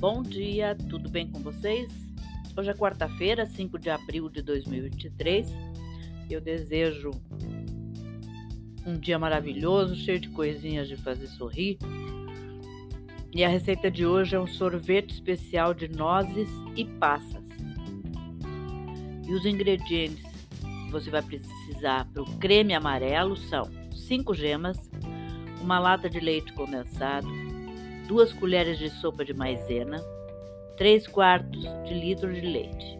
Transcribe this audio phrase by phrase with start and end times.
[0.00, 1.92] Bom dia, tudo bem com vocês?
[2.56, 5.46] Hoje é quarta-feira, 5 de abril de 2023.
[6.30, 7.10] Eu desejo
[8.86, 11.76] um dia maravilhoso, cheio de coisinhas de fazer sorrir.
[13.30, 17.44] E a receita de hoje é um sorvete especial de nozes e passas.
[19.28, 20.24] E os ingredientes
[20.86, 24.78] que você vai precisar para o creme amarelo são 5 gemas,
[25.60, 27.28] uma lata de leite condensado,
[28.10, 29.96] duas colheres de sopa de maisena,
[30.76, 32.98] 3 quartos de litro de leite.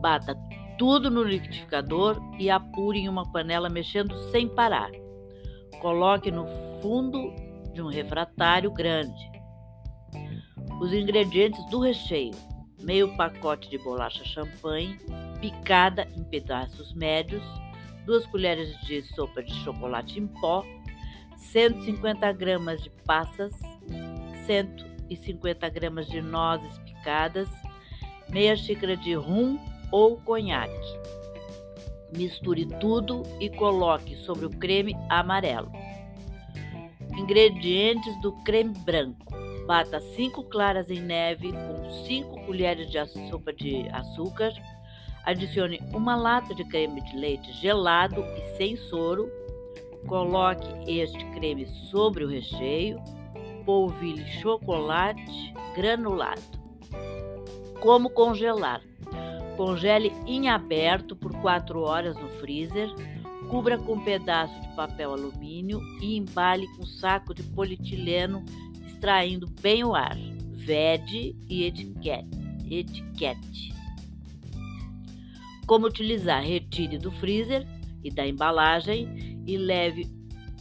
[0.00, 0.36] Bata
[0.76, 4.90] tudo no liquidificador e apure em uma panela mexendo sem parar.
[5.80, 6.44] Coloque no
[6.82, 7.32] fundo
[7.72, 9.30] de um refratário grande.
[10.80, 12.34] Os ingredientes do recheio:
[12.82, 14.98] meio pacote de bolacha champanhe,
[15.40, 17.44] picada em pedaços médios,
[18.04, 20.64] duas colheres de sopa de chocolate em pó,
[21.36, 23.52] 150 gramas de passas,
[24.46, 27.48] 150 gramas de nozes picadas,
[28.28, 29.58] meia xícara de rum
[29.90, 30.98] ou conhaque.
[32.16, 35.70] Misture tudo e coloque sobre o creme amarelo.
[37.16, 39.32] Ingredientes do creme branco:
[39.66, 44.52] bata 5 claras em neve com 5 colheres de sopa de açúcar.
[45.24, 49.30] Adicione uma lata de creme de leite gelado e sem soro.
[50.06, 53.02] Coloque este creme sobre o recheio
[53.64, 56.42] polvilhe chocolate granulado.
[57.80, 58.82] Como congelar?
[59.56, 62.88] Congele em aberto por 4 horas no freezer.
[63.48, 68.44] Cubra com um pedaço de papel alumínio e embale com saco de polietileno,
[68.86, 70.16] extraindo bem o ar.
[70.52, 72.28] Vede e etiquete.
[72.70, 73.74] etiquete.
[75.66, 76.42] Como utilizar?
[76.42, 77.66] Retire do freezer
[78.02, 80.10] e da embalagem e leve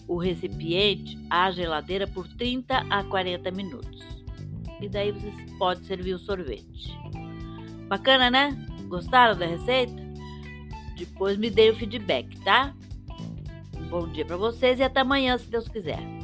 [0.07, 4.03] o recipiente à geladeira por 30 a 40 minutos.
[4.81, 6.93] E daí você pode servir o sorvete.
[7.87, 8.49] Bacana, né?
[8.87, 9.93] Gostaram da receita?
[10.97, 12.75] Depois me dê o feedback, tá?
[13.77, 16.22] Um bom dia para vocês e até amanhã, se Deus quiser.